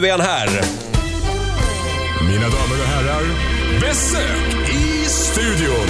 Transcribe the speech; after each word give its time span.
nu 0.00 0.06
är 0.06 0.10
han 0.10 0.20
här. 0.20 0.46
Mina 2.28 2.48
damer 2.48 2.80
och 2.80 2.86
herrar, 2.86 3.22
besök 3.80 4.68
i 4.70 5.08
studion. 5.08 5.86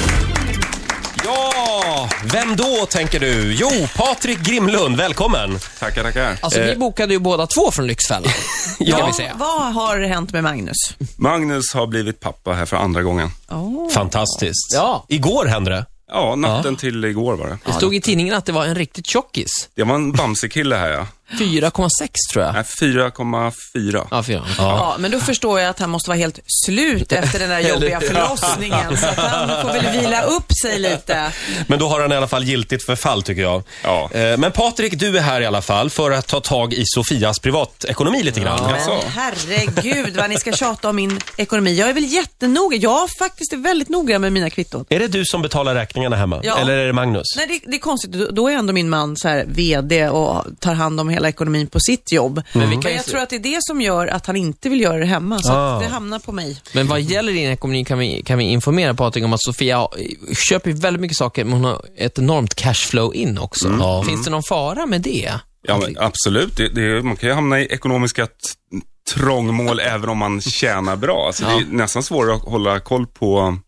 Ja, 1.24 2.08
vem 2.32 2.56
då 2.56 2.86
tänker 2.90 3.20
du? 3.20 3.54
Jo, 3.54 3.70
Patrik 3.96 4.38
Grimlund, 4.38 4.96
välkommen. 4.96 5.58
Tackar, 5.78 6.02
tackar. 6.02 6.38
Alltså, 6.40 6.60
vi 6.60 6.76
bokade 6.76 7.12
ju 7.12 7.18
båda 7.18 7.46
två 7.46 7.70
från 7.70 7.86
Lyxfällan. 7.86 8.32
Ja. 8.78 8.96
Kan 8.98 9.06
vi 9.06 9.12
säga. 9.12 9.32
Vad 9.38 9.74
har 9.74 10.00
hänt 10.00 10.32
med 10.32 10.42
Magnus? 10.42 10.76
Magnus 11.16 11.74
har 11.74 11.86
blivit 11.86 12.20
pappa 12.20 12.52
här 12.52 12.66
för 12.66 12.76
andra 12.76 13.02
gången. 13.02 13.30
Fantastiskt. 13.94 14.72
Ja. 14.74 15.04
Igår 15.08 15.46
hände 15.46 15.70
det. 15.70 15.86
Ja, 16.08 16.34
natten 16.34 16.76
till 16.76 17.04
igår 17.04 17.36
var 17.36 17.46
det. 17.46 17.58
Det 17.66 17.72
stod 17.72 17.94
i 17.94 18.00
tidningen 18.00 18.34
att 18.34 18.46
det 18.46 18.52
var 18.52 18.64
en 18.66 18.74
riktigt 18.74 19.06
tjockis. 19.06 19.68
Det 19.74 19.84
var 19.84 19.94
en 19.94 20.12
Bamse-kille 20.12 20.76
här 20.76 20.90
ja. 20.90 21.06
4,6 21.32 21.88
tror 22.32 22.44
jag. 22.44 22.54
Nej, 22.54 22.62
4,4. 22.62 24.06
Ja, 24.10 24.22
fyra. 24.22 24.42
Ja. 24.58 24.96
men 24.98 25.10
då 25.10 25.20
förstår 25.20 25.60
jag 25.60 25.70
att 25.70 25.78
han 25.78 25.90
måste 25.90 26.10
vara 26.10 26.18
helt 26.18 26.38
slut 26.66 27.12
efter 27.12 27.38
den 27.38 27.48
där 27.50 27.60
jobbiga 27.60 28.00
förlossningen. 28.00 28.96
Så 28.96 29.06
att 29.06 29.16
han 29.16 29.48
får 29.62 29.72
väl 29.82 30.00
vila 30.00 30.22
upp 30.22 30.52
sig 30.62 30.78
lite. 30.78 31.32
Men 31.66 31.78
då 31.78 31.88
har 31.88 32.00
han 32.00 32.12
i 32.12 32.16
alla 32.16 32.28
fall 32.28 32.44
giltigt 32.44 32.86
förfall 32.86 33.22
tycker 33.22 33.42
jag. 33.42 33.62
Ja. 33.84 34.10
Eh, 34.12 34.36
Men 34.38 34.52
Patrik, 34.52 34.98
du 34.98 35.16
är 35.18 35.22
här 35.22 35.40
i 35.40 35.46
alla 35.46 35.62
fall 35.62 35.90
för 35.90 36.10
att 36.10 36.26
ta 36.26 36.40
tag 36.40 36.74
i 36.74 36.82
Sofias 36.86 37.38
privatekonomi 37.38 38.22
lite 38.22 38.40
grann. 38.40 38.70
Jaså? 38.70 38.90
Men 39.02 39.10
herregud 39.12 40.16
vad 40.16 40.30
ni 40.30 40.36
ska 40.36 40.52
tjata 40.52 40.88
om 40.88 40.96
min 40.96 41.20
ekonomi. 41.36 41.74
Jag 41.78 41.88
är 41.88 41.92
väl 41.94 42.04
jättenoga. 42.12 42.76
Jag 42.76 43.08
faktiskt 43.18 43.52
är 43.52 43.56
väldigt 43.56 43.88
noga 43.88 44.18
med 44.18 44.32
mina 44.32 44.50
kvitton. 44.50 44.84
Är 44.88 44.98
det 44.98 45.08
du 45.08 45.24
som 45.24 45.42
betalar 45.42 45.74
räkningarna 45.74 46.16
hemma? 46.16 46.40
Ja. 46.42 46.58
Eller 46.58 46.76
är 46.76 46.86
det 46.86 46.92
Magnus? 46.92 47.26
Nej, 47.36 47.46
det, 47.46 47.70
det 47.70 47.76
är 47.76 47.80
konstigt. 47.80 48.12
Då- 48.12 48.30
Då 48.30 48.48
är 48.48 48.52
ändå 48.54 48.72
min 48.72 48.88
man 48.88 49.16
så 49.16 49.28
här 49.28 49.44
VD 49.48 50.08
och 50.08 50.44
tar 50.60 50.74
hand 50.74 51.00
om 51.00 51.08
hela 51.16 51.28
ekonomin 51.28 51.66
på 51.66 51.80
sitt 51.80 52.12
jobb. 52.12 52.42
Men, 52.52 52.70
vi 52.70 52.76
kan 52.76 52.90
ju 52.90 52.96
jag 52.96 53.04
tror 53.06 53.20
att 53.20 53.30
det 53.30 53.36
är 53.36 53.40
det 53.40 53.58
som 53.60 53.80
gör 53.80 54.06
att 54.06 54.26
han 54.26 54.36
inte 54.36 54.68
vill 54.68 54.80
göra 54.80 54.98
det 54.98 55.06
hemma. 55.06 55.38
Så 55.38 55.52
Ah. 55.52 55.74
att 55.74 55.80
det 55.82 55.86
hamnar 55.88 56.18
på 56.18 56.32
mig. 56.32 56.60
Men 56.72 56.86
vad 56.86 57.00
gäller 57.00 57.32
din 57.32 57.50
ekonomi 57.50 57.84
kan 57.84 57.98
vi, 57.98 58.22
kan 58.22 58.38
vi 58.38 58.44
informera 58.44 58.94
Patrik 58.94 59.24
om 59.24 59.32
att 59.32 59.42
Sofia 59.42 59.88
köper 60.48 60.70
väldigt 60.72 61.00
mycket 61.00 61.16
saker, 61.16 61.44
men 61.44 61.52
hon 61.52 61.64
har 61.64 61.82
ett 61.96 62.18
enormt 62.18 62.54
cashflow 62.54 63.14
in 63.14 63.38
också. 63.38 64.02
Finns 64.06 64.24
det 64.24 64.30
någon 64.30 64.42
fara 64.42 64.86
med 64.86 65.00
det? 65.00 65.32
Ja, 65.68 65.78
men 65.78 65.96
absolut. 65.98 66.56
Det, 66.56 66.68
det, 66.68 67.02
man 67.02 67.16
kan 67.16 67.28
ju 67.28 67.34
hamna 67.34 67.60
i 67.60 67.66
ekonomiska 67.66 68.26
trångmål 69.14 69.80
även 69.84 70.08
om 70.08 70.18
man 70.18 70.40
tjänar 70.40 70.96
bra. 70.96 71.26
Alltså, 71.26 71.44
Det 71.44 71.50
är 71.52 71.64
nästan 71.70 72.02
svårare 72.02 72.34
att 72.36 72.42
hålla 72.42 72.80
koll 72.80 73.06
på 73.06 73.58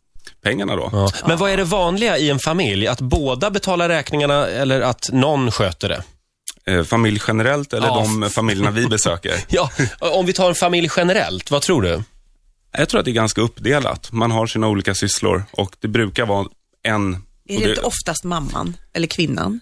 pengarna 0.43 0.77
då. 0.77 0.89
Ja. 0.93 1.11
Men 1.27 1.39
vad 1.39 1.51
är 1.51 1.57
det 1.57 1.65
vanliga 1.65 2.19
i 2.19 2.31
en 2.31 2.39
familj? 2.39 2.87
Att 2.87 3.01
båda 3.01 3.51
betalar 3.51 3.89
räkningarna 3.89 4.47
eller 4.47 4.81
att 4.81 5.09
någon 5.13 5.51
sköter 5.51 5.89
det? 5.89 6.03
Eh, 6.69 6.85
familj 6.85 7.21
generellt 7.29 7.73
eller 7.73 7.87
Ja. 7.87 7.95
de 8.21 8.31
familjerna 8.31 8.71
vi 8.71 8.87
besöker. 8.87 9.35
Ja, 9.49 9.71
om 10.01 10.27
vi 10.27 10.33
tar 10.33 10.49
en 10.49 10.55
familj 10.55 10.89
generellt, 10.97 11.51
vad 11.51 11.63
tror 11.63 11.83
du? 11.83 12.03
Jag 12.73 12.89
tror 12.89 12.99
att 12.99 13.05
det 13.05 13.11
är 13.11 13.13
ganska 13.13 13.41
uppdelat. 13.41 14.13
Man 14.13 14.31
har 14.31 14.47
sina 14.47 14.69
olika 14.69 14.95
sysslor 14.95 15.45
och 15.51 15.77
det 15.81 15.89
brukar 15.89 16.27
vara 16.27 16.47
en... 16.83 17.13
Är 17.49 17.57
och 17.57 17.63
det 17.63 17.69
inte 17.69 17.81
oftast 17.81 18.25
mamman 18.25 18.77
eller 18.95 19.07
kvinnan? 19.07 19.61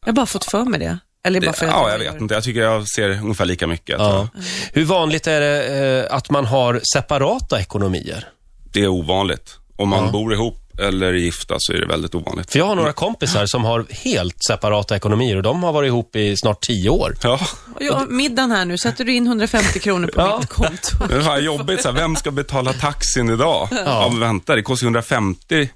Jag 0.00 0.08
har 0.08 0.14
bara 0.14 0.26
fått 0.26 0.44
för 0.44 0.64
mig 0.64 0.80
det. 0.80 0.98
Eller 1.24 1.40
bara 1.40 1.52
för 1.52 1.66
Ja, 1.66 1.90
jag 1.90 1.98
vet 1.98 2.20
inte. 2.20 2.34
Jag 2.34 2.44
tycker 2.44 2.60
jag 2.60 2.88
ser 2.88 3.10
ungefär 3.10 3.44
lika 3.44 3.66
mycket. 3.66 3.96
Ja. 3.98 4.28
Hur 4.72 4.84
vanligt 4.84 5.26
är 5.26 5.40
det 5.40 5.64
eh, 6.08 6.16
att 6.16 6.30
man 6.30 6.44
har 6.46 6.80
separata 6.92 7.60
ekonomier? 7.60 8.28
Det 8.72 8.80
är 8.80 8.88
ovanligt. 8.88 9.56
Om 9.76 9.88
man 9.88 10.12
bor 10.12 10.34
ihop 10.34 10.65
eller 10.78 11.06
är 11.06 11.12
gifta 11.12 11.54
så 11.58 11.72
är 11.72 11.80
det 11.80 11.86
väldigt 11.86 12.14
ovanligt. 12.14 12.52
För 12.52 12.58
jag 12.58 12.66
har 12.66 12.74
några 12.74 12.92
kompisar 12.92 13.46
som 13.46 13.64
har 13.64 13.86
helt 13.90 14.36
separata 14.48 14.96
ekonomier 14.96 15.36
och 15.36 15.42
de 15.42 15.62
har 15.62 15.72
varit 15.72 15.88
ihop 15.88 16.16
i 16.16 16.36
snart 16.36 16.60
tio 16.60 16.90
år. 16.90 17.16
Ja, 17.22 17.40
Ja, 17.80 18.04
middagen 18.08 18.50
här 18.50 18.64
nu, 18.64 18.78
sätter 18.78 19.04
du 19.04 19.14
in 19.14 19.26
150 19.26 19.78
kronor 19.78 20.06
på 20.06 20.20
Ja. 20.20 20.38
mitt 20.40 20.48
konto? 20.48 20.96
det 21.08 21.14
är 21.14 21.38
jobbigt. 21.40 21.82
Så 21.82 21.88
här, 21.88 21.94
vem 21.96 22.16
ska 22.16 22.30
betala 22.30 22.72
taxin 22.72 23.28
idag? 23.30 23.68
Ja. 23.86 24.08
men 24.10 24.20
vänta, 24.20 24.54
det 24.54 24.62
kostar 24.62 24.86
150 24.86 25.68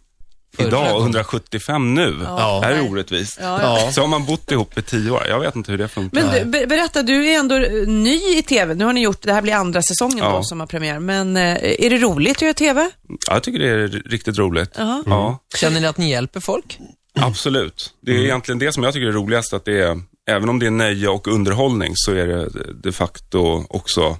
idag 0.58 0.94
och 0.96 1.00
175 1.02 1.94
nu. 1.94 2.16
Ja. 2.24 2.58
Det 2.62 2.66
här 2.66 2.74
är 2.74 2.90
orättvist. 2.90 3.38
Ja. 3.42 3.90
Så 3.92 4.00
har 4.00 4.08
man 4.08 4.24
bott 4.26 4.50
ihop 4.52 4.78
i 4.78 4.82
tio 4.82 5.10
år. 5.10 5.26
Jag 5.28 5.40
vet 5.40 5.56
inte 5.56 5.70
hur 5.70 5.78
det 5.78 5.88
funkar. 5.88 6.22
Men 6.22 6.34
du, 6.34 6.44
be- 6.44 6.66
berätta, 6.66 7.02
du 7.02 7.26
är 7.28 7.38
ändå 7.38 7.56
eh, 7.56 7.72
ny 7.88 8.38
i 8.38 8.42
TV. 8.42 8.74
Nu 8.74 8.84
har 8.84 8.92
ni 8.92 9.02
gjort, 9.02 9.22
det 9.22 9.32
här 9.32 9.42
blir 9.42 9.54
andra 9.54 9.82
säsongen 9.82 10.18
Ja. 10.18 10.30
då 10.36 10.42
som 10.42 10.60
har 10.60 10.66
premiär. 10.66 10.98
Men 10.98 11.36
eh, 11.36 11.42
är 11.84 11.90
det 11.90 11.98
roligt 11.98 12.36
att 12.36 12.42
göra 12.42 12.54
TV? 12.54 12.90
Ja, 13.08 13.34
jag 13.34 13.42
tycker 13.42 13.58
det 13.58 13.68
är 13.68 13.88
riktigt 13.88 14.38
roligt. 14.38 14.70
Ja, 15.06 15.38
Känner 15.56 15.80
ni 15.80 15.86
att 15.86 15.98
ni 15.98 16.10
hjälper 16.10 16.40
folk? 16.40 16.78
absolut. 17.20 17.90
Det 18.02 18.12
är 18.12 18.18
egentligen 18.18 18.58
det 18.58 18.72
som 18.72 18.82
jag 18.82 18.92
tycker 18.94 19.06
är 19.06 19.12
roligast, 19.12 19.52
att 19.52 19.64
det 19.64 19.80
är, 19.80 20.00
även 20.30 20.48
om 20.48 20.58
det 20.58 20.66
är 20.66 20.70
nöje 20.70 21.08
och 21.08 21.28
underhållning, 21.28 21.92
så 21.96 22.12
är 22.12 22.26
det 22.26 22.48
de 22.82 22.92
facto 22.92 23.64
också 23.68 24.16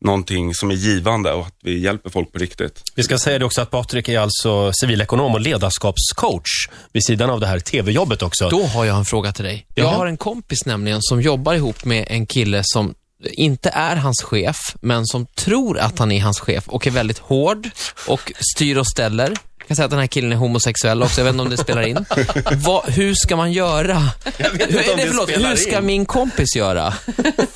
någonting 0.00 0.54
som 0.54 0.70
är 0.70 0.74
givande 0.74 1.32
och 1.32 1.46
att 1.46 1.54
vi 1.62 1.78
hjälper 1.78 2.10
folk 2.10 2.32
på 2.32 2.38
riktigt. 2.38 2.82
Vi 2.94 3.02
ska 3.02 3.18
säga 3.18 3.38
det 3.38 3.44
också 3.44 3.60
att 3.60 3.70
Patrik 3.70 4.08
är 4.08 4.18
alltså 4.18 4.72
civilekonom 4.72 5.34
och 5.34 5.40
ledarskapscoach 5.40 6.68
vid 6.92 7.04
sidan 7.06 7.30
av 7.30 7.40
det 7.40 7.46
här 7.46 7.58
TV-jobbet 7.58 8.22
också. 8.22 8.48
Då 8.48 8.66
har 8.66 8.84
jag 8.84 8.96
en 8.96 9.04
fråga 9.04 9.32
till 9.32 9.44
dig. 9.44 9.66
Jag 9.74 9.86
har 9.86 10.06
en 10.06 10.16
kompis 10.16 10.66
nämligen 10.66 11.02
som 11.02 11.22
jobbar 11.22 11.54
ihop 11.54 11.84
med 11.84 12.06
en 12.10 12.26
kille 12.26 12.60
som 12.64 12.94
inte 13.24 13.68
är 13.68 13.96
hans 13.96 14.22
chef, 14.22 14.56
men 14.80 15.06
som 15.06 15.26
tror 15.26 15.78
att 15.78 15.98
han 15.98 16.12
är 16.12 16.20
hans 16.20 16.40
chef 16.40 16.68
och 16.68 16.86
är 16.86 16.90
väldigt 16.90 17.18
hård 17.18 17.70
och 18.08 18.32
styr 18.54 18.76
och 18.76 18.86
ställer. 18.86 19.34
Jag 19.66 19.68
kan 19.68 19.76
säga 19.76 19.84
att 19.84 19.90
den 19.90 20.00
här 20.00 20.06
killen 20.06 20.32
är 20.32 20.36
homosexuell 20.36 21.02
också, 21.02 21.20
jag 21.20 21.24
vet 21.24 21.32
inte 21.32 21.42
om 21.42 21.50
det 21.50 21.56
spelar 21.56 21.82
in. 21.82 22.06
Vad, 22.52 22.84
hur 22.88 23.14
ska 23.14 23.36
man 23.36 23.52
göra? 23.52 23.96
Om 23.96 24.02
Nej, 24.36 25.06
förlåt, 25.08 25.30
hur 25.30 25.56
ska 25.56 25.78
in. 25.78 25.86
min 25.86 26.06
kompis 26.06 26.56
göra 26.56 26.94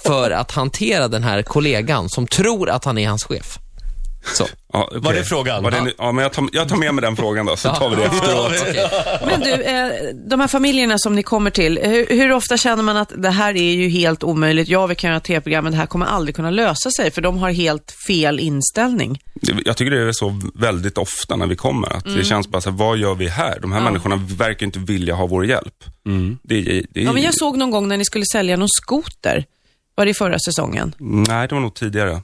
för 0.05 0.31
att 0.31 0.51
hantera 0.51 1.09
den 1.09 1.23
här 1.25 1.43
kollegan 1.43 2.09
som 2.09 2.27
tror 2.27 2.71
att 2.71 2.85
han 2.85 2.99
är 2.99 3.09
hans 3.09 3.25
chef? 3.25 3.59
Så. 4.25 4.47
Ja, 4.73 4.85
okej. 4.89 5.01
Var 5.01 5.13
det 5.15 5.25
frågan? 5.25 5.63
Var 5.63 5.71
det, 5.71 5.93
ja, 5.99 6.13
men 6.13 6.23
jag 6.23 6.33
tar, 6.33 6.49
jag 6.53 6.69
tar 6.69 6.77
med 6.77 6.95
mig 6.95 7.03
den 7.03 7.17
frågan 7.17 7.47
då, 7.47 7.57
så 7.57 7.69
tar 7.75 7.91
vi 7.91 7.97
det 7.97 8.03
efteråt. 8.05 8.53
Men 9.27 9.41
du, 9.41 9.53
eh, 9.53 9.89
de 10.29 10.41
här 10.41 10.49
familjerna 10.49 10.99
som 10.99 11.15
ni 11.15 11.23
kommer 11.23 11.51
till, 11.51 11.79
hur, 11.83 12.07
hur 12.07 12.33
ofta 12.33 12.57
känner 12.57 12.83
man 12.83 12.97
att 12.97 13.13
det 13.17 13.31
här 13.31 13.57
är 13.57 13.73
ju 13.73 13.89
helt 13.89 14.23
omöjligt? 14.25 14.69
Ja, 14.69 14.87
vi 14.87 14.95
kan 14.95 15.11
göra 15.11 15.21
tv-program, 15.21 15.65
men 15.65 15.73
det 15.73 15.79
här 15.79 15.87
kommer 15.87 16.07
aldrig 16.07 16.37
kunna 16.37 16.51
lösa 16.51 16.91
sig, 16.91 17.11
för 17.11 17.23
de 17.23 17.39
har 17.39 17.51
helt 17.51 17.95
fel 18.07 18.41
inställning. 18.41 19.21
Det- 19.35 19.55
Jag 19.65 19.77
tycker 19.77 19.91
det 19.91 20.09
är 20.09 20.13
så 20.13 20.41
väldigt 20.55 20.99
ofta 20.99 21.37
när 21.37 21.47
vi 21.47 21.57
kommer, 21.57 21.97
att 21.97 22.07
Mm. 22.07 22.19
det 22.19 22.25
känns 22.25 22.49
bara 22.49 22.61
så 22.61 22.71
här, 22.71 22.77
vad 22.77 22.99
gör 22.99 23.15
vi 23.15 23.29
här? 23.29 23.59
De 23.61 23.73
här 23.73 23.81
människorna 23.81 24.17
verkar 24.17 24.67
inte 24.67 24.79
vilja 24.79 25.15
ha 25.15 25.27
vår 25.27 25.47
hjälp. 25.47 25.75
Det, 26.43 26.55
är- 26.59 26.63
det, 26.91 27.01
är- 27.01 27.05
Ja, 27.05 27.13
men 27.13 27.23
jag 27.23 27.35
såg 27.35 27.57
någon 27.57 27.71
gång 27.71 27.89
när 27.89 27.97
ni 27.97 28.05
skulle 28.05 28.25
sälja 28.33 28.57
någon 28.57 28.69
skoter. 28.69 29.45
Var 29.95 30.05
det 30.05 30.11
i 30.11 30.15
förra 30.15 30.39
säsongen? 30.39 30.95
Nej, 30.99 31.49
det 31.49 31.55
var 31.55 31.63
nog 31.63 31.75
tidigare. 31.75 32.23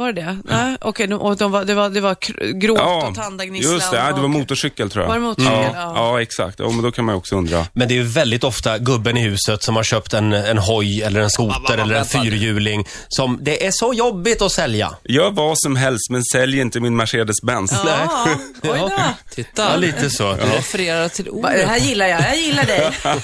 Var 0.00 0.12
det 0.12 0.20
det? 0.22 0.38
Nej, 0.44 0.76
okej, 0.80 1.06
de- 1.06 1.14
och 1.20 1.36
de 1.36 1.50
var, 1.52 1.64
det 1.64 1.74
var, 1.74 1.88
det 1.90 2.00
var 2.00 2.16
grovt 2.60 2.80
och 3.08 3.14
tandagnissla. 3.14 3.72
just 3.72 3.90
det. 3.90 3.96
och- 3.98 4.04
Nej, 4.04 4.12
det 4.14 4.20
var 4.20 4.28
motorcykel 4.28 4.90
tror 4.90 5.02
jag. 5.04 5.08
Var 5.08 5.14
det 5.14 5.20
motorcykel? 5.20 5.54
Ja, 5.54 5.70
Ja. 5.74 5.92
ja. 5.96 6.20
exakt. 6.22 6.58
Ja, 6.58 6.68
men 6.70 6.82
då 6.82 6.90
kan 6.92 7.04
man 7.04 7.14
ju 7.14 7.16
också 7.18 7.36
undra. 7.36 7.66
Men 7.72 7.88
det 7.88 7.94
är 7.94 7.96
ju 7.96 8.02
väldigt 8.02 8.44
ofta 8.44 8.78
gubben 8.78 9.16
i 9.16 9.20
huset 9.22 9.62
som 9.62 9.76
har 9.76 9.82
köpt 9.82 10.14
en, 10.14 10.32
en 10.32 10.58
hoj 10.58 11.02
eller 11.02 11.20
en 11.20 11.30
skoter 11.30 11.72
eller 11.74 11.82
en 11.82 11.88
vänta 11.88 12.18
nu. 12.22 12.30
fyrhjuling 12.30 12.86
som 13.08 13.38
det 13.42 13.66
är 13.66 13.70
så 13.70 13.92
jobbigt 13.94 14.42
att 14.42 14.52
sälja. 14.52 14.90
Gör 15.04 15.30
vad 15.30 15.58
som 15.58 15.76
helst, 15.76 16.10
men 16.10 16.22
sälj 16.24 16.60
inte 16.60 16.80
min 16.80 16.96
Mercedes-Benz. 17.00 17.72
Ja, 17.86 18.26
oj 18.62 18.78
då. 18.78 18.90
Titta, 19.34 19.70
Ja, 19.70 19.76
lite 19.76 20.10
så. 20.10 20.32
du 20.32 20.40
refererar 20.56 21.08
till 21.08 21.24
Va, 21.24 21.30
ordet. 21.32 21.52
Det 21.60 21.66
här 21.66 21.78
gillar 21.78 22.06
jag, 22.06 22.20
jag 22.22 22.36
gillar 22.36 22.64
dig. 22.64 22.90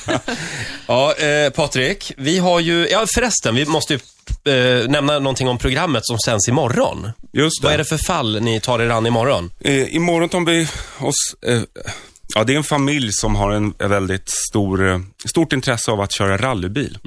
Ja, 0.87 1.15
eh, 1.15 1.51
Patrik, 1.51 2.13
vi 2.17 2.39
har 2.39 2.61
ju, 2.61 2.89
ja 2.91 3.05
förresten, 3.15 3.55
vi 3.55 3.67
måste 3.67 3.93
ju 3.93 3.99
eh, 4.47 4.89
nämna 4.89 5.19
någonting 5.19 5.49
om 5.49 5.59
programmet 5.59 6.07
som 6.07 6.19
sänds 6.19 6.49
imorgon. 6.49 7.11
Just 7.33 7.63
det. 7.63 7.67
Vad 7.67 7.75
är 7.75 7.79
det 7.79 7.85
för 7.85 7.99
fall 7.99 8.41
ni 8.41 8.61
tar 8.61 8.79
er 8.79 8.89
an 8.91 9.07
imorgon? 9.07 9.51
Eh, 9.61 9.95
imorgon 9.95 10.29
tar 10.29 10.41
vi 10.41 10.69
oss... 10.99 11.35
Eh, 11.47 11.61
ja, 12.35 12.45
det 12.45 12.53
är 12.53 12.57
en 12.57 12.65
familj 12.65 13.13
som 13.13 13.37
har 13.37 13.51
en 13.51 13.75
en 13.79 13.91
väldigt 13.91 14.29
stor, 14.29 14.89
eh, 14.89 14.99
stort 15.29 15.53
intresse 15.53 15.91
av 15.91 16.01
att 16.01 16.13
köra 16.13 16.37
rallybil. 16.37 16.99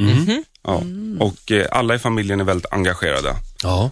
Ja. 0.64 0.82
Och 1.20 1.52
eh, 1.52 1.68
alla 1.72 1.96
i 1.96 2.00
familjen 2.00 2.40
är 2.40 2.44
väldigt 2.44 2.74
engagerade. 2.74 3.36
Ja. 3.64 3.92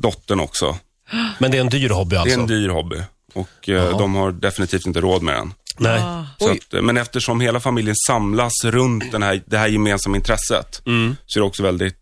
Dottern 0.00 0.40
också. 0.40 0.78
Men 1.38 1.50
det 1.50 1.56
är 1.56 1.60
en 1.60 1.68
dyr 1.68 1.90
hobby 1.90 2.10
Det 2.14 2.16
är 2.16 2.20
alltså? 2.20 2.40
en 2.40 2.46
dyr 2.46 2.68
hobby 2.68 3.02
och 3.34 3.68
eh, 3.68 3.98
de 3.98 4.14
har 4.14 4.32
definitivt 4.32 4.86
inte 4.86 5.00
råd 5.00 5.22
med 5.22 5.34
den. 5.34 5.54
Nej. 5.78 6.02
Så 6.38 6.50
att, 6.50 6.74
eh, 6.74 6.82
men 6.82 6.96
eftersom 6.96 7.40
hela 7.40 7.60
familjen 7.60 7.96
samlas 8.06 8.64
runt 8.64 9.12
den 9.12 9.22
här, 9.22 9.42
det 9.46 9.58
här 9.58 9.68
gemensamma 9.68 10.16
intresset 10.16 10.82
så 11.26 11.38
är 11.38 11.40
det 11.40 11.46
också 11.46 11.62
väldigt 11.62 11.96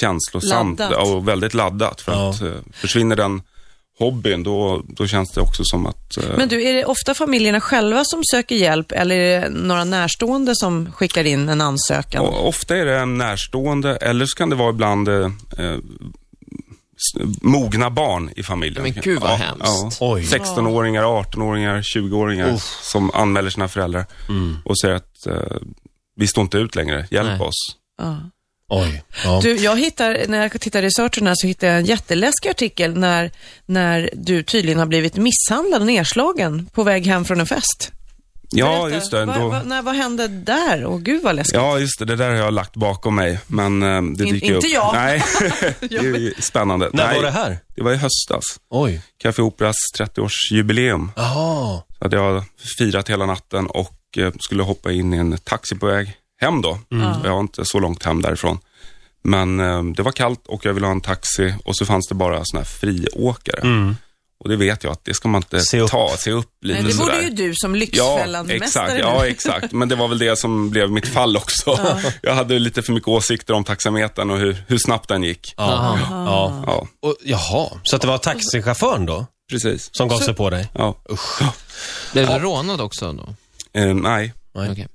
känslosamt 0.00 0.78
Laddat. 0.78 1.08
och 1.08 1.28
väldigt 1.28 1.54
laddat. 1.54 2.00
För 2.00 2.12
Ja. 2.12 2.30
att 2.30 2.42
eh, 2.42 2.52
försvinner 2.72 3.16
den 3.16 3.42
hobbyn, 3.98 4.42
då, 4.42 4.82
då 4.88 5.06
känns 5.06 5.30
det 5.32 5.40
också 5.40 5.64
som 5.64 5.86
att... 5.86 6.16
eh, 6.16 6.24
Men 6.36 6.48
du, 6.48 6.62
är 6.62 6.72
det 6.74 6.84
ofta 6.84 7.14
familjerna 7.14 7.60
själva 7.60 8.02
som 8.04 8.22
söker 8.30 8.56
hjälp 8.56 8.92
eller 8.92 9.16
är 9.18 9.40
det 9.40 9.48
några 9.48 9.84
närstående 9.84 10.56
som 10.56 10.92
skickar 10.92 11.24
in 11.24 11.48
en 11.48 11.60
ansökan? 11.60 12.24
och 12.26 12.48
ofta 12.48 12.76
är 12.76 12.84
det 12.84 12.98
en 12.98 13.18
närstående, 13.18 13.96
eller 13.96 14.26
så 14.26 14.36
kan 14.36 14.50
det 14.50 14.56
vara 14.56 14.70
ibland 14.70 15.08
eh, 15.08 15.30
eh, 15.58 15.76
mogna 17.42 17.90
barn 17.90 18.30
i 18.36 18.42
familjen. 18.42 18.82
Men 18.82 18.92
gud, 19.02 19.20
vad 19.20 19.30
hemskt. 19.38 19.98
Oj. 20.00 20.22
16-åringar, 20.22 21.02
18-åringar, 21.02 21.82
20-åringar 21.82 22.56
som 22.82 23.10
anmäler 23.14 23.50
sina 23.50 23.68
föräldrar 23.68 24.06
och 24.64 24.78
säger 24.80 24.94
att 24.94 25.26
eh, 25.26 25.56
vi 26.16 26.26
står 26.26 26.42
inte 26.42 26.58
ut 26.58 26.76
längre, 26.76 27.06
hjälp 27.10 27.28
Nej. 27.38 27.40
oss. 27.40 27.76
Ja. 27.98 28.16
Oj. 28.70 29.02
Ja. 29.24 29.40
Du, 29.42 29.56
jag 29.56 29.78
hittar, 29.78 30.26
när 30.28 30.42
jag 30.42 30.60
tittar 30.60 30.82
i 30.82 30.86
researchen 30.86 31.26
här 31.26 31.34
så 31.36 31.46
hittar 31.46 31.66
jag 31.66 31.76
en 31.76 31.84
jätteläskig 31.84 32.48
artikel 32.48 32.96
när, 32.98 33.30
när 33.66 34.10
du 34.14 34.42
tydligen 34.42 34.78
har 34.78 34.86
blivit 34.86 35.16
misshandlad 35.16 35.80
och 35.80 35.86
nedslagen 35.86 36.66
på 36.72 36.82
väg 36.82 37.06
hem 37.06 37.24
från 37.24 37.40
en 37.40 37.46
fest. 37.46 37.92
Ja, 38.50 38.66
Berätta, 38.80 38.94
just 38.94 39.10
det. 39.10 39.24
Vad, 39.24 39.40
Då, 39.40 39.48
vad, 39.48 39.66
när, 39.66 39.82
vad 39.82 39.94
hände 39.94 40.28
där? 40.28 40.86
Åh 40.86 40.98
gud 40.98 41.22
vad 41.22 41.34
läskigt. 41.36 41.54
ja, 41.54 41.78
just 41.78 41.98
det. 41.98 42.04
Det 42.04 42.16
där 42.16 42.28
har 42.30 42.36
jag 42.36 42.52
lagt 42.54 42.76
bakom 42.76 43.14
mig, 43.14 43.38
men 43.46 43.82
eh, 43.82 43.88
det 43.88 44.24
In- 44.24 44.34
dyker 44.34 44.50
upp. 44.50 44.64
inte 44.64 44.68
jag. 44.68 44.94
Nej, 44.94 45.24
det 45.80 45.96
är 45.96 46.02
ju 46.18 46.34
spännande. 46.38 46.90
När 46.92 47.06
Nej, 47.06 47.16
var 47.16 47.22
det 47.22 47.30
här? 47.30 47.58
Det 47.76 47.82
var 47.82 47.92
i 47.92 47.96
höstas. 47.96 48.44
Oj. 48.70 49.00
Café 49.22 49.42
Operas 49.42 49.76
30-årsjubileum. 49.98 51.08
Jaha. 51.16 51.82
Så 51.98 52.04
hade 52.04 52.16
jag 52.16 52.44
firat 52.78 53.10
hela 53.10 53.26
natten 53.26 53.66
och 53.66 53.94
eh, 54.18 54.32
skulle 54.40 54.62
hoppa 54.62 54.92
in 54.92 55.14
i 55.14 55.16
en 55.16 55.38
taxi 55.38 55.74
på 55.74 55.86
väg 55.86 56.12
hem 56.40 56.62
då. 56.62 56.78
Jag 57.24 57.32
var 57.32 57.40
inte 57.40 57.64
så 57.64 57.78
långt 57.80 58.02
hem 58.04 58.22
därifrån. 58.22 58.58
Men 59.22 59.60
eh, 59.60 59.82
det 59.84 60.02
var 60.02 60.12
kallt 60.12 60.46
och 60.46 60.64
jag 60.64 60.74
ville 60.74 60.86
ha 60.86 60.92
en 60.92 61.00
taxi 61.00 61.54
och 61.64 61.76
så 61.76 61.86
fanns 61.86 62.08
det 62.08 62.14
bara 62.14 62.40
såna 62.44 62.60
här 62.60 62.64
friåkare. 62.64 63.94
Och 64.40 64.48
det 64.48 64.56
vet 64.56 64.84
jag 64.84 64.90
att 64.92 65.04
det 65.04 65.14
ska 65.14 65.28
man 65.28 65.38
inte 65.42 65.60
Se 65.60 65.80
upp. 65.80 65.90
ta, 65.90 66.14
se 66.18 66.30
upp 66.30 66.50
lite 66.64 66.82
Nej, 66.82 66.92
det 66.92 66.98
borde 66.98 67.22
ju 67.22 67.30
du 67.30 67.52
som 67.54 67.74
Ja, 67.74 67.78
Lyxfällan-mästare 67.78 68.56
exakt. 68.64 68.92
nu. 68.94 68.98
Ja, 69.00 69.26
exakt. 69.26 69.72
Men 69.72 69.88
det 69.88 69.96
var 69.96 70.08
väl 70.08 70.18
det 70.18 70.36
som 70.38 70.70
blev 70.70 70.90
mitt 70.90 71.08
fall 71.08 71.36
också. 71.36 71.78
Jag 72.22 72.34
hade 72.34 72.58
lite 72.58 72.82
för 72.82 72.92
mycket 72.92 73.08
åsikter 73.08 73.54
om 73.54 73.64
taxametern 73.64 74.30
och 74.30 74.38
hur, 74.38 74.56
hur 74.68 74.78
snabbt 74.78 75.08
den 75.08 75.22
gick. 75.22 75.54
Ja. 75.56 75.98
ja. 76.10 76.62
Ja, 76.66 76.86
Och, 77.08 77.16
jaha, 77.24 77.68
så 77.82 77.96
att 77.96 78.02
det 78.02 78.08
var 78.08 78.18
taxichauffören 78.18 79.06
då 79.06 79.26
precis. 79.50 79.88
som 79.92 80.08
gav 80.08 80.18
sig 80.18 80.34
på 80.34 80.50
dig? 80.50 80.68
Ja. 80.74 80.94
Blev 82.12 82.26
du 82.28 82.38
rånad 82.38 82.80
också 82.80 83.12
då? 83.12 83.34
Eh, 83.80 83.94
nej. 83.94 84.32
Okej. 84.54 84.88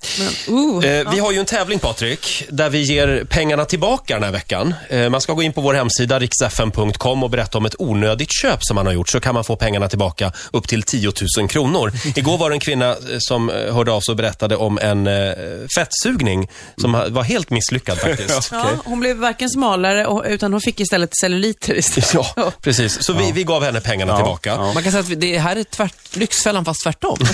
Uh, 0.50 0.64
Eh, 0.84 1.12
vi 1.12 1.20
har 1.20 1.32
ju 1.32 1.40
en 1.40 1.46
tävling 1.46 1.80
Patrik, 1.80 2.46
där 2.50 2.70
vi 2.70 2.82
ger 2.82 3.26
pengarna 3.30 3.66
tillbaka 3.66 4.14
den 4.14 4.24
här 4.24 4.32
veckan. 4.32 4.74
Eh, 4.90 5.10
man 5.10 5.22
ska 5.22 5.34
gå 5.34 5.44
in 5.44 5.54
på 5.54 5.62
vår 5.62 5.74
hemsida 5.74 6.20
riksfm.com 6.20 7.24
och 7.24 7.30
berätta 7.30 7.58
om 7.58 7.66
ett 7.66 7.76
onödigt 7.80 8.30
köp 8.42 8.60
som 8.62 8.76
man 8.76 8.86
har 8.86 8.94
gjort, 8.94 9.10
så 9.10 9.20
kan 9.20 9.34
man 9.34 9.44
få 9.44 9.56
pengarna 9.56 9.90
tillbaka 9.90 10.32
upp 10.52 10.68
till 10.68 10.84
10 10.84 11.12
000 11.38 11.50
kronor. 11.50 11.92
Igår 12.16 12.38
var 12.38 12.50
det 12.50 12.56
en 12.56 12.60
kvinna 12.60 12.90
eh, 12.90 12.96
som 13.20 13.50
eh, 13.50 13.76
hörde 13.76 13.92
av 13.92 14.02
sig 14.02 14.12
och 14.12 14.18
berättade 14.18 14.56
om 14.56 14.78
en 14.78 15.08
eh, 15.08 15.34
fettsugning 15.76 16.50
som 16.78 16.92
var 16.92 17.24
helt 17.24 17.50
misslyckad 17.50 17.98
faktiskt. 18.02 18.52
ja, 18.52 18.70
hon 18.86 19.00
blev 19.00 19.18
varken 19.18 19.50
smalare, 19.50 20.06
och, 20.06 20.24
utan 20.28 20.52
hon 20.54 20.62
fick 20.62 20.80
istället 20.80 21.18
celluliter 21.18 21.78
istället. 21.78 22.14
Ja, 22.36 22.52
precis. 22.62 23.04
Så 23.04 23.14
vi, 23.14 23.32
vi 23.32 23.44
gav 23.44 23.64
henne 23.64 23.82
pengarna 23.82 24.16
tillbaka. 24.16 24.50
ja. 24.50 24.74
Man 24.74 24.84
kan 24.84 24.92
säga 24.92 25.02
att 25.02 25.22
det 25.22 25.38
här 25.38 25.56
är 25.56 25.64
tvärt, 25.64 26.16
Lyxfällan 26.16 26.66
fast 26.66 26.84
tvärtom. 26.84 27.18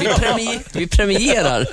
vi, 0.00 0.06
premie, 0.18 0.60
vi 0.72 0.86
premierar 1.14 1.66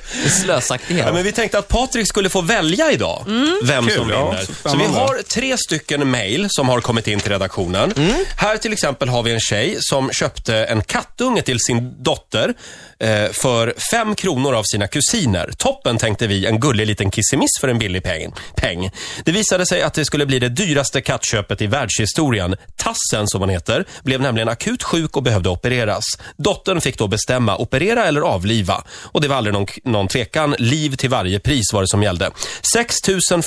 slösaktighet. 0.44 1.06
Ja, 1.06 1.14
men 1.14 1.24
vi 1.24 1.32
tänkte 1.32 1.58
att 1.60 1.68
Patrik 1.68 2.08
skulle 2.08 2.30
få 2.30 2.42
välja 2.42 2.92
idag 2.92 3.24
vem 3.64 3.90
som 3.90 4.04
Kul, 4.04 4.14
ja, 4.14 4.30
vinner. 4.30 4.46
så 4.64 4.70
så, 4.70 4.78
vi 4.78 4.86
har 4.86 5.22
tre 5.24 5.58
stycken 5.58 6.10
mail 6.12 6.48
som 6.50 6.70
har 6.70 6.82
kommit 6.82 7.08
in 7.08 7.20
till 7.20 7.32
redaktionen. 7.32 7.94
Här 8.38 8.58
till 8.58 8.74
exempel 8.74 9.10
har 9.10 9.24
vi 9.24 9.34
en 9.34 9.40
tjej 9.40 9.78
som 9.80 10.12
köpte 10.12 10.56
en 10.56 10.82
kattunge 10.82 11.42
till 11.42 11.60
sin 11.60 12.04
dotter 12.04 12.54
eh, 13.00 13.32
för 13.32 13.74
fem 13.92 14.16
kronor 14.16 14.56
av 14.56 14.64
sina 14.64 14.88
kusiner. 14.88 15.52
Toppen 15.58 15.98
tänkte 15.98 16.28
vi, 16.28 16.46
en 16.46 16.60
gullig 16.60 16.88
liten 16.88 17.12
kissemiss 17.12 17.50
för 17.62 17.68
en 17.68 17.80
billig 17.80 18.04
peng. 18.04 18.34
peng. 18.56 18.92
Det 19.26 19.32
visade 19.32 19.66
sig 19.66 19.82
att 19.82 19.94
det 19.94 20.06
skulle 20.06 20.26
bli 20.26 20.40
det 20.40 20.50
dyraste 20.50 21.02
kattköpet 21.02 21.62
i 21.62 21.68
världshistorien. 21.68 22.56
Tassen, 22.76 23.28
som 23.28 23.42
han 23.42 23.50
heter, 23.50 23.86
blev 24.04 24.22
nämligen 24.22 24.50
akut 24.50 24.84
sjuk 24.84 25.18
och 25.18 25.24
behövde 25.24 25.50
opereras. 25.50 26.04
Dottern 26.38 26.82
fick 26.82 26.98
då 26.98 27.08
bestämma, 27.08 27.58
operera 27.58 28.06
eller 28.06 28.22
avliva. 28.22 28.84
Och 29.02 29.22
det 29.22 29.27
var 29.28 29.36
aldrig 29.36 29.54
någon, 29.54 29.68
någon 29.84 30.08
tvekan. 30.08 30.56
Liv 30.60 30.96
till 30.96 31.10
varje 31.10 31.40
pris 31.40 31.74
var 31.74 31.82
det 31.82 31.88
som 31.88 32.04
gällde. 32.04 32.32
6 32.74 32.96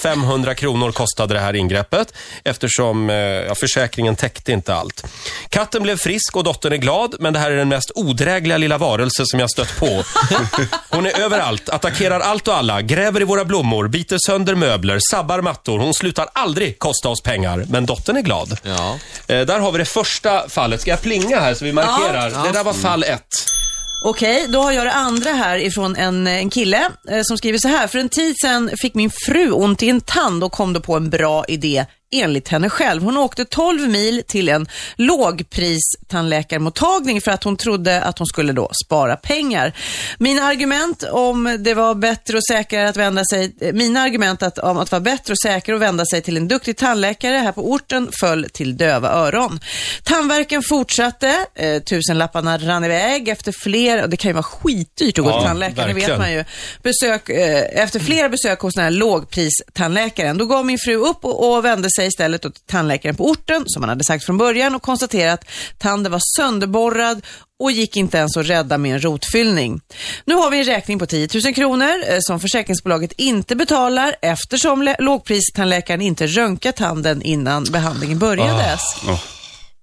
500 0.02 0.54
kronor 0.54 0.92
kostade 0.92 1.34
det 1.34 1.40
här 1.40 1.56
ingreppet 1.56 2.14
eftersom 2.44 3.10
eh, 3.10 3.16
ja, 3.16 3.54
försäkringen 3.54 4.16
täckte 4.16 4.52
inte 4.52 4.74
allt. 4.74 5.04
Katten 5.48 5.82
blev 5.82 5.96
frisk 5.96 6.36
och 6.36 6.44
dottern 6.44 6.72
är 6.72 6.76
glad, 6.76 7.14
men 7.20 7.32
det 7.32 7.38
här 7.38 7.50
är 7.50 7.56
den 7.56 7.68
mest 7.68 7.90
odrägliga 7.94 8.58
lilla 8.58 8.78
varelse 8.78 9.22
som 9.26 9.40
jag 9.40 9.50
stött 9.50 9.76
på. 9.78 10.04
Hon 10.90 11.06
är 11.06 11.20
överallt, 11.20 11.68
attackerar 11.68 12.20
allt 12.20 12.48
och 12.48 12.54
alla, 12.54 12.82
gräver 12.82 13.20
i 13.20 13.24
våra 13.24 13.44
blommor, 13.44 13.88
biter 13.88 14.18
sönder 14.26 14.54
möbler, 14.54 14.98
sabbar 15.10 15.40
mattor. 15.40 15.78
Hon 15.78 15.94
slutar 15.94 16.28
aldrig 16.32 16.78
kosta 16.78 17.08
oss 17.08 17.22
pengar, 17.22 17.64
men 17.68 17.86
dottern 17.86 18.16
är 18.16 18.22
glad. 18.22 18.58
Ja. 18.62 18.98
Eh, 19.26 19.46
där 19.46 19.58
har 19.58 19.72
vi 19.72 19.78
det 19.78 19.84
första 19.84 20.48
fallet. 20.48 20.80
Ska 20.80 20.90
jag 20.90 21.02
plinga 21.02 21.40
här 21.40 21.54
så 21.54 21.64
vi 21.64 21.72
markerar? 21.72 22.30
Ja. 22.30 22.42
Det 22.42 22.52
där 22.52 22.64
var 22.64 22.72
fall 22.72 23.04
ett. 23.04 23.59
Okej, 24.02 24.46
då 24.48 24.62
har 24.62 24.72
jag 24.72 24.86
det 24.86 24.92
andra 24.92 25.30
här 25.30 25.58
ifrån 25.58 25.96
en, 25.96 26.26
en 26.26 26.50
kille 26.50 26.90
eh, 27.08 27.20
som 27.22 27.38
skriver 27.38 27.58
så 27.58 27.68
här. 27.68 27.86
För 27.86 27.98
en 27.98 28.08
tid 28.08 28.34
sedan 28.42 28.70
fick 28.82 28.94
min 28.94 29.10
fru 29.26 29.50
ont 29.50 29.82
i 29.82 29.88
en 29.88 30.00
tand 30.00 30.44
och 30.44 30.52
kom 30.52 30.72
då 30.72 30.80
på 30.80 30.96
en 30.96 31.10
bra 31.10 31.44
idé 31.48 31.86
enligt 32.12 32.48
henne 32.48 32.70
själv. 32.70 33.02
Hon 33.02 33.16
åkte 33.16 33.44
12 33.44 33.88
mil 33.88 34.22
till 34.26 34.48
en 34.48 34.68
lågpristandläkarmottagning 34.96 37.20
för 37.20 37.30
att 37.30 37.44
hon 37.44 37.56
trodde 37.56 38.02
att 38.02 38.18
hon 38.18 38.26
skulle 38.26 38.52
då 38.52 38.70
spara 38.86 39.16
pengar. 39.16 39.72
Mina 40.18 40.42
argument 40.42 41.02
om 41.02 41.56
det 41.60 41.74
var 41.74 41.94
bättre 41.94 42.36
och 42.36 42.46
säkrare 42.46 42.88
att 42.88 42.96
vända 42.96 43.24
sig, 43.24 43.54
mina 43.72 44.00
argument 44.00 44.42
att, 44.42 44.58
om 44.58 44.78
att 44.78 44.92
vara 44.92 45.00
bättre 45.00 45.32
och 45.32 45.38
säkrare 45.38 45.76
att 45.76 45.82
vända 45.82 46.06
sig 46.06 46.22
till 46.22 46.36
en 46.36 46.48
duktig 46.48 46.76
tandläkare 46.76 47.36
här 47.36 47.52
på 47.52 47.70
orten 47.70 48.10
föll 48.20 48.46
till 48.52 48.76
döva 48.76 49.08
öron. 49.08 49.60
Tandvärken 50.04 50.62
fortsatte, 50.68 51.46
eh, 51.54 51.82
tusenlapparna 51.82 52.58
rann 52.58 52.84
iväg 52.84 53.28
efter 53.28 53.54
fler, 53.62 54.02
och 54.02 54.10
det 54.10 54.16
kan 54.16 54.28
ju 54.28 54.32
vara 54.32 54.42
skitdyrt 54.42 55.18
att 55.18 55.24
gå 55.24 55.30
Ja, 55.30 55.38
till 55.38 55.46
tandläkaren, 55.46 55.88
det 55.88 55.94
vet 56.06 56.18
man 56.18 56.32
ju. 56.32 56.44
Besök, 56.82 57.28
eh, 57.28 57.82
efter 57.82 58.00
flera 58.00 58.28
besök 58.28 58.60
hos 58.60 58.74
den 58.74 58.84
här 58.84 58.90
lågpristandläkaren, 58.90 60.38
då 60.38 60.46
gav 60.46 60.66
min 60.66 60.78
fru 60.78 60.96
upp 60.96 61.24
och, 61.24 61.52
och 61.52 61.64
vände 61.64 61.90
sig 61.90 61.99
istället 62.06 62.42
då 62.42 62.50
till 62.50 62.62
tandläkaren 62.66 63.16
på 63.16 63.24
orten, 63.30 63.64
som 63.66 63.82
han 63.82 63.88
hade 63.88 64.04
sagt 64.04 64.24
från 64.24 64.38
början, 64.38 64.74
och 64.74 64.82
konstaterade 64.82 65.32
att 65.32 65.44
tanden 65.78 66.12
var 66.12 66.20
sönderborrad 66.36 67.26
och 67.60 67.72
gick 67.72 67.96
inte 67.96 68.18
ens 68.18 68.36
att 68.36 68.46
rädda 68.46 68.78
med 68.78 68.92
en 68.94 69.00
rotfyllning. 69.04 69.80
Nu 70.24 70.34
har 70.34 70.50
vi 70.50 70.58
en 70.58 70.64
räkning 70.64 70.98
på 70.98 71.06
10 71.06 71.28
000 71.44 71.54
kronor 71.54 71.92
eh, 72.06 72.18
som 72.20 72.40
försäkringsbolaget 72.40 73.12
inte 73.16 73.56
betalar 73.56 74.14
eftersom 74.22 74.82
lä- 74.82 74.96
lågpristandläkaren 74.98 76.02
inte 76.02 76.26
röntgat 76.26 76.76
tanden 76.76 77.22
innan 77.22 77.64
behandlingen 77.64 78.18
börjades. 78.18 78.80
Oh. 79.08 79.20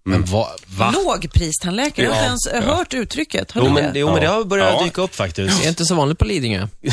Men 0.06 0.26
vad, 0.26 0.48
va? 0.68 0.92
Lågpristandläkare, 0.96 2.06
jag 2.06 2.14
har 2.14 2.18
inte 2.20 2.28
ens 2.28 2.48
eh, 2.48 2.76
hört 2.76 2.94
uttrycket. 2.94 3.52
Har 3.52 3.62
Jo, 3.62 3.68
du 3.68 3.74
men, 3.74 3.94
det? 3.94 4.00
jo, 4.00 4.12
men 4.12 4.22
det 4.22 4.28
har 4.28 4.44
börjat 4.44 4.74
Ja. 4.78 4.84
dyka 4.84 5.02
upp 5.02 5.16
faktiskt. 5.16 5.60
Det 5.62 5.66
är 5.66 5.70
inte 5.70 5.86
så 5.86 5.96
vanligt 5.96 6.18
på 6.20 6.26
Lidingö. 6.26 6.68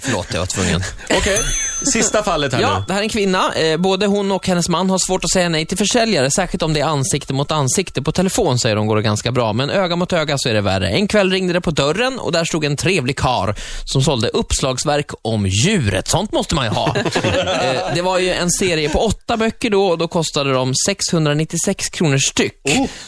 Förlåt, 0.00 0.26
jag 0.32 0.38
var 0.40 0.46
tvungen. 0.46 0.80
Okej, 1.10 1.38
sista 1.86 2.22
fallet 2.22 2.52
här 2.52 2.60
Ja, 2.60 2.78
nu. 2.78 2.84
det 2.86 2.92
här 2.92 3.00
är 3.00 3.02
en 3.02 3.08
kvinna. 3.08 3.54
Eh, 3.54 3.76
både 3.76 4.06
hon 4.06 4.32
och 4.32 4.46
hennes 4.46 4.68
man 4.68 4.90
har 4.90 4.98
svårt 4.98 5.24
att 5.24 5.30
säga 5.30 5.48
nej 5.48 5.66
till 5.66 5.78
försäljare, 5.78 6.30
särskilt 6.30 6.62
om 6.62 6.72
det 6.72 6.80
är 6.80 6.84
ansikte 6.84 7.32
mot 7.32 7.50
ansikte. 7.50 8.02
På 8.02 8.12
telefon 8.12 8.58
säger 8.58 8.76
de 8.76 8.86
går 8.86 8.96
det 8.96 9.02
ganska 9.02 9.32
bra, 9.32 9.52
men 9.52 9.70
öga 9.70 9.96
mot 9.96 10.12
öga 10.12 10.38
så 10.38 10.48
är 10.48 10.54
det 10.54 10.60
värre. 10.60 10.88
En 10.88 11.08
kväll 11.08 11.30
ringde 11.32 11.52
det 11.52 11.60
på 11.60 11.70
dörren 11.70 12.18
och 12.18 12.32
där 12.32 12.44
stod 12.44 12.64
en 12.64 12.76
trevlig 12.76 13.16
kar 13.18 13.54
som 13.84 14.02
sålde 14.02 14.28
uppslagsverk 14.28 15.10
om 15.22 15.46
djuret. 15.46 16.08
Sånt 16.08 16.32
måste 16.32 16.54
man 16.54 16.64
ju 16.64 16.70
ha. 16.70 16.96
eh, 17.22 17.94
det 17.94 18.02
var 18.02 18.18
ju 18.18 18.30
en 18.32 18.50
serie 18.50 18.88
på 18.88 18.98
åtta 18.98 19.36
böcker 19.36 19.70
då 19.70 19.86
och 19.86 19.98
då 19.98 20.08
kostade 20.08 20.52
de 20.52 20.72
696 20.86 21.88
kronor 21.88 22.18
styck. 22.18 22.54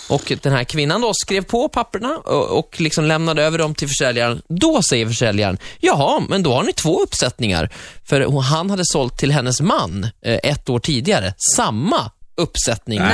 Och 0.08 0.32
den 0.42 0.52
här 0.52 0.64
kvinnan 0.64 1.00
då 1.00 1.12
skrev 1.14 1.44
på 1.44 1.68
papperna 1.68 2.16
och, 2.16 2.58
och 2.58 2.80
liksom 2.80 3.04
lämnade 3.04 3.42
över 3.42 3.58
dem 3.58 3.74
till 3.74 3.88
försäljaren. 3.88 4.42
Då 4.48 4.82
säger 4.82 5.06
försäljaren, 5.06 5.58
jaha, 5.80 6.22
men 6.28 6.42
då 6.42 6.52
har 6.54 6.62
ni 6.62 6.72
två 6.72 7.02
uppsättningar. 7.02 7.70
För 8.08 8.20
hon- 8.24 8.42
han 8.44 8.63
hade 8.70 8.82
sålt 8.86 9.18
till 9.18 9.32
hennes 9.32 9.60
man 9.60 10.04
eh, 10.24 10.38
ett 10.42 10.68
år 10.68 10.78
tidigare, 10.78 11.34
samma 11.56 12.10
uppsättning 12.36 13.00
av 13.02 13.08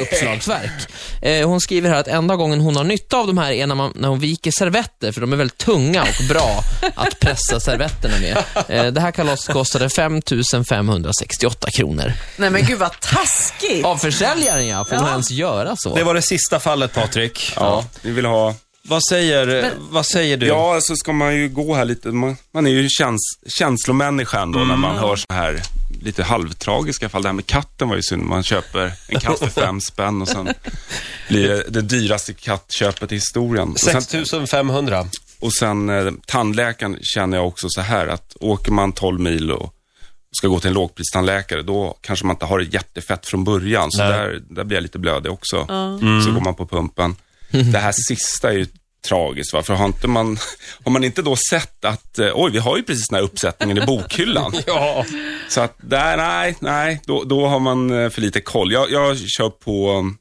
uppslagsverk. 0.00 0.70
Eh, 1.22 1.48
hon 1.48 1.60
skriver 1.60 1.90
här 1.90 1.96
att 1.96 2.08
enda 2.08 2.36
gången 2.36 2.60
hon 2.60 2.76
har 2.76 2.84
nytta 2.84 3.16
av 3.16 3.26
de 3.26 3.38
här 3.38 3.52
är 3.52 3.66
när, 3.66 3.74
man, 3.74 3.92
när 3.94 4.08
hon 4.08 4.18
viker 4.18 4.50
servetter, 4.50 5.12
för 5.12 5.20
de 5.20 5.32
är 5.32 5.36
väldigt 5.36 5.58
tunga 5.58 6.02
och 6.02 6.28
bra 6.28 6.64
att 6.94 7.20
pressa 7.20 7.60
servetterna 7.60 8.14
med. 8.20 8.36
Eh, 8.68 8.92
det 8.92 9.00
här 9.00 9.10
kalaset 9.10 9.52
kostade 9.52 9.88
5 9.88 10.20
568 10.68 11.70
kronor. 11.70 12.12
Nej 12.36 12.50
men 12.50 12.64
gud 12.66 12.78
vad 12.78 13.00
taskigt. 13.00 13.84
Av 13.84 13.96
försäljaren 13.96 14.66
ja, 14.66 14.84
får 14.84 14.96
hon 14.96 15.04
Ja. 15.04 15.10
ens 15.10 15.30
göra 15.30 15.74
så? 15.76 15.94
Det 15.94 16.02
var 16.04 16.14
det 16.14 16.22
sista 16.22 16.60
fallet, 16.60 16.92
Patrik. 16.94 17.52
Ja, 17.56 17.84
vi 18.02 18.10
vill 18.10 18.24
ha... 18.26 18.54
Vad 18.82 19.04
säger, 19.04 19.72
vad 19.90 20.06
säger 20.06 20.36
du? 20.36 20.46
Ja, 20.46 20.78
så 20.82 20.96
ska 20.96 21.12
man 21.12 21.36
ju 21.36 21.48
gå 21.48 21.74
här 21.74 21.84
lite. 21.84 22.08
Man, 22.08 22.36
man 22.52 22.66
är 22.66 22.70
ju 22.70 22.88
käns, 22.88 23.20
känslomänniska 23.46 24.40
ändå 24.40 24.58
när 24.58 24.76
man 24.76 24.96
hör 24.96 25.16
så 25.16 25.26
här 25.32 25.62
lite 26.02 26.22
halvtragiska 26.22 27.08
fall. 27.08 27.22
Det 27.22 27.28
här 27.28 27.32
med 27.32 27.46
katten 27.46 27.88
var 27.88 27.96
ju 27.96 28.02
synd. 28.02 28.22
Man 28.22 28.42
köper 28.42 28.92
en 29.08 29.20
katt 29.20 29.38
för 29.38 29.46
fem 29.46 29.80
spänn 29.90 30.22
och 30.22 30.28
sen 30.28 30.48
blir 31.28 31.48
det 31.48 31.64
det 31.68 31.82
dyraste 31.82 32.32
kattköpet 32.32 33.12
i 33.12 33.14
historien. 33.14 33.72
Och 33.72 33.80
sen, 33.80 34.02
6500. 34.02 35.06
och 35.40 35.52
sen 35.54 35.88
eh, 35.88 36.12
tandläkaren 36.26 36.98
känner 37.02 37.36
jag 37.36 37.46
också 37.46 37.66
så 37.68 37.80
här 37.80 38.06
att 38.06 38.36
åker 38.40 38.72
man 38.72 38.92
12 38.92 39.20
mil 39.20 39.50
och 39.50 39.74
ska 40.32 40.48
gå 40.48 40.60
till 40.60 40.68
en 40.68 40.74
lågpristandläkare, 40.74 41.62
då 41.62 41.98
kanske 42.00 42.26
man 42.26 42.36
inte 42.36 42.46
har 42.46 42.58
det 42.58 42.64
jättefett 42.64 43.26
från 43.26 43.44
början. 43.44 43.90
Så 43.90 44.02
Nej. 44.02 44.12
där, 44.12 44.42
där 44.48 44.64
blir 44.64 44.76
jag 44.76 44.82
lite 44.82 44.98
blödig 44.98 45.32
också. 45.32 45.66
Så 46.24 46.32
går 46.32 46.40
man 46.40 46.54
på 46.54 46.66
pumpen. 46.66 47.16
Det 47.50 47.78
här 47.78 47.92
sista 47.92 48.48
är 48.48 48.52
ju 48.52 48.66
tragiskt. 49.04 49.52
Va? 49.52 49.62
För 49.62 49.74
har, 49.74 49.86
inte 49.86 50.08
man, 50.08 50.38
har 50.84 50.92
man 50.92 51.04
inte 51.04 51.22
då 51.22 51.36
sett 51.50 51.84
att, 51.84 52.18
eh, 52.18 52.30
oj, 52.34 52.50
vi 52.52 52.58
har 52.58 52.76
ju 52.76 52.82
precis 52.82 53.08
den 53.08 53.16
här 53.16 53.22
uppsättningen 53.22 53.78
i 53.78 53.86
bokhyllan. 53.86 54.54
Ja. 54.66 55.04
Så 55.48 55.60
att, 55.60 55.74
där, 55.80 56.16
nej, 56.16 56.56
nej, 56.60 57.00
då, 57.06 57.24
då 57.24 57.46
har 57.46 57.58
man 57.58 58.04
eh, 58.04 58.10
för 58.10 58.20
lite 58.20 58.40
koll. 58.40 58.72
Jag, 58.72 58.90
jag 58.90 59.18
kör 59.18 59.50
på 59.50 59.92
um, 59.92 60.16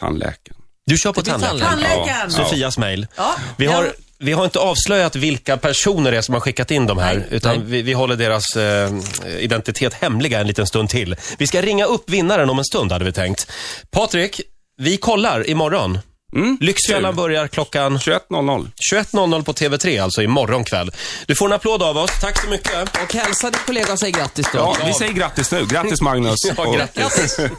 tandläkaren. 0.00 0.60
Du 0.86 0.96
kör 0.96 1.12
på 1.12 1.22
tandläkaren. 1.22 1.60
Tandläkaren. 1.60 2.06
Ja. 2.08 2.30
Sofias 2.30 2.78
mejl. 2.78 3.06
Ja. 3.16 3.34
Vi 3.56 3.66
har, 3.66 3.92
vi 4.18 4.32
har 4.32 4.44
inte 4.44 4.58
avslöjat 4.58 5.16
vilka 5.16 5.56
personer 5.56 6.10
det 6.10 6.16
är 6.16 6.22
som 6.22 6.34
har 6.34 6.40
skickat 6.40 6.70
in 6.70 6.86
de 6.86 6.98
här, 6.98 7.14
Nej. 7.14 7.26
utan 7.30 7.56
Nej. 7.56 7.66
vi, 7.66 7.82
vi 7.82 7.92
håller 7.92 8.16
deras 8.16 8.56
eh, 8.56 8.90
identitet 9.38 9.94
hemliga 9.94 10.40
en 10.40 10.46
liten 10.46 10.66
stund 10.66 10.88
till. 10.88 11.16
Vi 11.38 11.46
ska 11.46 11.62
ringa 11.62 11.84
upp 11.84 12.10
vinnaren 12.10 12.50
om 12.50 12.58
en 12.58 12.64
stund, 12.64 12.92
hade 12.92 13.04
vi 13.04 13.12
tänkt. 13.12 13.52
Patrik, 13.90 14.40
vi 14.78 14.96
kollar 14.96 15.50
imorgon. 15.50 15.98
Mm, 16.34 16.58
Lyxfällan 16.60 17.16
börjar 17.16 17.48
klockan 17.48 17.98
21.00. 17.98 18.70
21.00 18.92 19.44
på 19.44 19.52
TV3, 19.52 20.02
alltså 20.02 20.22
imorgon 20.22 20.64
kväll. 20.64 20.90
Du 21.26 21.34
får 21.34 21.46
en 21.46 21.52
applåd 21.52 21.82
av 21.82 21.96
oss. 21.98 22.10
Tack 22.20 22.42
så 22.42 22.50
mycket. 22.50 22.82
Och 23.02 23.14
hälsa 23.14 23.50
din 23.50 23.60
kollega 23.66 23.92
och 23.92 23.98
säg 23.98 24.10
grattis 24.10 24.46
då. 24.52 24.58
Ja, 24.58 24.76
vi 24.86 24.92
säger 24.92 25.12
grattis 25.12 25.52
nu. 25.52 25.66
Grattis 25.66 26.00
Magnus. 26.00 26.38
Ja, 26.56 26.72
grattis. 26.72 27.38
Radio 27.38 27.50